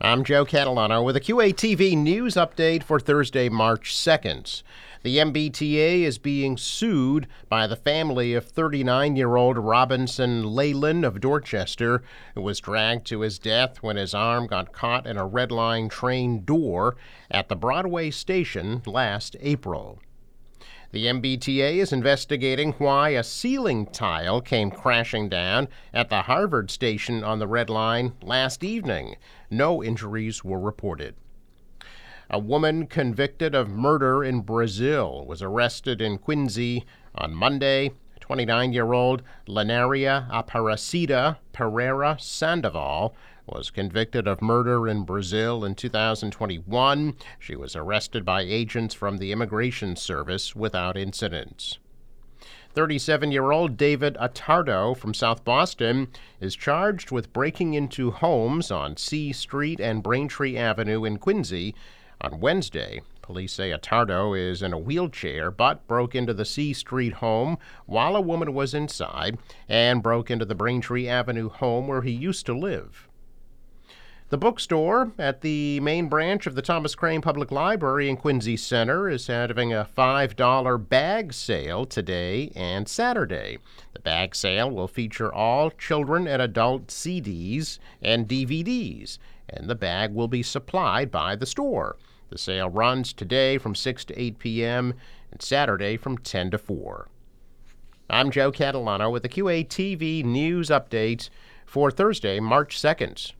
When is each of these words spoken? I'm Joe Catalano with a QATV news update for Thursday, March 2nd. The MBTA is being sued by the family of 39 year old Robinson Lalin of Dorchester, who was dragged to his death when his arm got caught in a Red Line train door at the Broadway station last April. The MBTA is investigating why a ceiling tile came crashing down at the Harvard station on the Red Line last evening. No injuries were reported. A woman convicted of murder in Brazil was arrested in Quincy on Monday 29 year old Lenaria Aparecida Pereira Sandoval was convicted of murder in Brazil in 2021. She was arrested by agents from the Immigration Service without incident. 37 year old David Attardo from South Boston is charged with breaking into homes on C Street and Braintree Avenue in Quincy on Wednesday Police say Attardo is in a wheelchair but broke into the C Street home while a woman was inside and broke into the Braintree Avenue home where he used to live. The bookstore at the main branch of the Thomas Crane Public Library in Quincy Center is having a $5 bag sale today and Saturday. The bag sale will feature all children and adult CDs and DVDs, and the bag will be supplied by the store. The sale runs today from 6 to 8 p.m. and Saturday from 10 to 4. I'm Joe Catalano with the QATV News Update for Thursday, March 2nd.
I'm 0.00 0.22
Joe 0.22 0.44
Catalano 0.44 1.04
with 1.04 1.16
a 1.16 1.20
QATV 1.20 1.96
news 1.96 2.34
update 2.34 2.84
for 2.84 3.00
Thursday, 3.00 3.48
March 3.48 3.92
2nd. 3.92 4.62
The 5.02 5.16
MBTA 5.16 6.02
is 6.02 6.18
being 6.18 6.56
sued 6.56 7.26
by 7.48 7.66
the 7.66 7.74
family 7.74 8.32
of 8.34 8.46
39 8.46 9.16
year 9.16 9.34
old 9.34 9.58
Robinson 9.58 10.44
Lalin 10.44 11.02
of 11.04 11.20
Dorchester, 11.20 12.04
who 12.36 12.42
was 12.42 12.60
dragged 12.60 13.08
to 13.08 13.22
his 13.22 13.40
death 13.40 13.82
when 13.82 13.96
his 13.96 14.14
arm 14.14 14.46
got 14.46 14.72
caught 14.72 15.04
in 15.04 15.16
a 15.16 15.26
Red 15.26 15.50
Line 15.50 15.88
train 15.88 16.44
door 16.44 16.94
at 17.28 17.48
the 17.48 17.56
Broadway 17.56 18.12
station 18.12 18.82
last 18.86 19.34
April. 19.40 19.98
The 20.90 21.04
MBTA 21.04 21.74
is 21.74 21.92
investigating 21.92 22.72
why 22.78 23.10
a 23.10 23.22
ceiling 23.22 23.84
tile 23.84 24.40
came 24.40 24.70
crashing 24.70 25.28
down 25.28 25.68
at 25.92 26.08
the 26.08 26.22
Harvard 26.22 26.70
station 26.70 27.22
on 27.22 27.38
the 27.38 27.46
Red 27.46 27.68
Line 27.68 28.14
last 28.22 28.64
evening. 28.64 29.16
No 29.50 29.84
injuries 29.84 30.42
were 30.42 30.58
reported. 30.58 31.14
A 32.30 32.38
woman 32.38 32.86
convicted 32.86 33.54
of 33.54 33.68
murder 33.68 34.24
in 34.24 34.40
Brazil 34.40 35.26
was 35.26 35.42
arrested 35.42 36.00
in 36.00 36.16
Quincy 36.16 36.86
on 37.14 37.34
Monday 37.34 37.90
29 38.20 38.72
year 38.72 38.94
old 38.94 39.22
Lenaria 39.46 40.30
Aparecida 40.30 41.36
Pereira 41.52 42.16
Sandoval 42.18 43.14
was 43.52 43.70
convicted 43.70 44.28
of 44.28 44.42
murder 44.42 44.86
in 44.86 45.04
Brazil 45.04 45.64
in 45.64 45.74
2021. 45.74 47.16
She 47.38 47.56
was 47.56 47.74
arrested 47.74 48.24
by 48.24 48.42
agents 48.42 48.94
from 48.94 49.18
the 49.18 49.32
Immigration 49.32 49.96
Service 49.96 50.54
without 50.54 50.96
incident. 50.96 51.78
37 52.74 53.32
year 53.32 53.50
old 53.50 53.76
David 53.76 54.16
Attardo 54.20 54.96
from 54.96 55.14
South 55.14 55.44
Boston 55.44 56.08
is 56.40 56.54
charged 56.54 57.10
with 57.10 57.32
breaking 57.32 57.74
into 57.74 58.10
homes 58.10 58.70
on 58.70 58.96
C 58.96 59.32
Street 59.32 59.80
and 59.80 60.02
Braintree 60.02 60.56
Avenue 60.56 61.04
in 61.04 61.18
Quincy 61.18 61.74
on 62.20 62.40
Wednesday 62.40 63.00
Police 63.28 63.52
say 63.52 63.72
Attardo 63.72 64.32
is 64.32 64.62
in 64.62 64.72
a 64.72 64.78
wheelchair 64.78 65.50
but 65.50 65.86
broke 65.86 66.14
into 66.14 66.32
the 66.32 66.46
C 66.46 66.72
Street 66.72 67.12
home 67.12 67.58
while 67.84 68.16
a 68.16 68.22
woman 68.22 68.54
was 68.54 68.72
inside 68.72 69.36
and 69.68 70.02
broke 70.02 70.30
into 70.30 70.46
the 70.46 70.54
Braintree 70.54 71.06
Avenue 71.06 71.50
home 71.50 71.88
where 71.88 72.00
he 72.00 72.10
used 72.10 72.46
to 72.46 72.54
live. 72.54 73.07
The 74.30 74.36
bookstore 74.36 75.12
at 75.18 75.40
the 75.40 75.80
main 75.80 76.10
branch 76.10 76.46
of 76.46 76.54
the 76.54 76.60
Thomas 76.60 76.94
Crane 76.94 77.22
Public 77.22 77.50
Library 77.50 78.10
in 78.10 78.18
Quincy 78.18 78.58
Center 78.58 79.08
is 79.08 79.26
having 79.26 79.72
a 79.72 79.88
$5 79.96 80.88
bag 80.90 81.32
sale 81.32 81.86
today 81.86 82.52
and 82.54 82.86
Saturday. 82.86 83.56
The 83.94 84.00
bag 84.00 84.36
sale 84.36 84.70
will 84.70 84.86
feature 84.86 85.32
all 85.32 85.70
children 85.70 86.28
and 86.28 86.42
adult 86.42 86.88
CDs 86.88 87.78
and 88.02 88.28
DVDs, 88.28 89.16
and 89.48 89.66
the 89.66 89.74
bag 89.74 90.12
will 90.12 90.28
be 90.28 90.42
supplied 90.42 91.10
by 91.10 91.34
the 91.34 91.46
store. 91.46 91.96
The 92.28 92.36
sale 92.36 92.68
runs 92.68 93.14
today 93.14 93.56
from 93.56 93.74
6 93.74 94.04
to 94.04 94.20
8 94.20 94.38
p.m. 94.38 94.92
and 95.32 95.40
Saturday 95.40 95.96
from 95.96 96.18
10 96.18 96.50
to 96.50 96.58
4. 96.58 97.08
I'm 98.10 98.30
Joe 98.30 98.52
Catalano 98.52 99.10
with 99.10 99.22
the 99.22 99.30
QATV 99.30 100.22
News 100.22 100.68
Update 100.68 101.30
for 101.64 101.90
Thursday, 101.90 102.40
March 102.40 102.78
2nd. 102.78 103.32